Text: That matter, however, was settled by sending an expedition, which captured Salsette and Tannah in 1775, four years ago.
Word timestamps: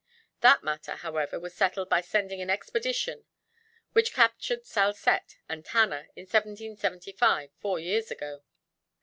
That 0.39 0.63
matter, 0.63 0.95
however, 0.95 1.39
was 1.39 1.53
settled 1.53 1.87
by 1.87 2.01
sending 2.01 2.41
an 2.41 2.49
expedition, 2.49 3.25
which 3.93 4.15
captured 4.15 4.65
Salsette 4.65 5.37
and 5.47 5.63
Tannah 5.63 6.07
in 6.15 6.23
1775, 6.25 7.51
four 7.59 7.77
years 7.79 8.09
ago. 8.09 8.41